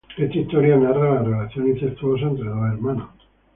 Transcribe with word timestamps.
Esta 0.17 0.35
historia 0.35 0.77
narra 0.77 1.13
la 1.13 1.21
relación 1.21 1.67
incestuosa 1.67 2.25
entre 2.25 2.45
dos 2.45 2.71
hermanos. 2.73 3.09